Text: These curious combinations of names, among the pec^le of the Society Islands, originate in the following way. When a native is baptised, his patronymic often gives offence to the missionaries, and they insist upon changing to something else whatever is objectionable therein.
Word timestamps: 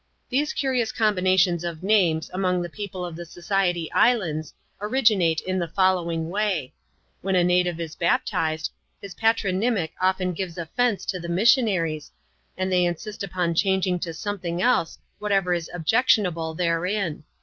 These 0.31 0.53
curious 0.53 0.91
combinations 0.91 1.63
of 1.63 1.83
names, 1.83 2.27
among 2.33 2.63
the 2.63 2.69
pec^le 2.69 3.07
of 3.07 3.15
the 3.15 3.23
Society 3.23 3.91
Islands, 3.91 4.51
originate 4.81 5.41
in 5.41 5.59
the 5.59 5.67
following 5.67 6.31
way. 6.31 6.73
When 7.21 7.35
a 7.35 7.43
native 7.43 7.79
is 7.79 7.93
baptised, 7.93 8.71
his 8.99 9.13
patronymic 9.13 9.93
often 10.01 10.33
gives 10.33 10.57
offence 10.57 11.05
to 11.05 11.19
the 11.19 11.29
missionaries, 11.29 12.11
and 12.57 12.71
they 12.71 12.85
insist 12.85 13.21
upon 13.21 13.53
changing 13.53 13.99
to 13.99 14.11
something 14.11 14.59
else 14.59 14.97
whatever 15.19 15.53
is 15.53 15.69
objectionable 15.71 16.55
therein. 16.55 17.23